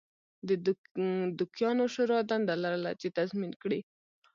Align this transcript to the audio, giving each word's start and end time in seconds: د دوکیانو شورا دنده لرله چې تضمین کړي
د 0.47 0.49
دوکیانو 1.37 1.85
شورا 1.93 2.19
دنده 2.29 2.55
لرله 2.63 2.91
چې 3.01 3.07
تضمین 3.17 3.51
کړي 3.61 3.79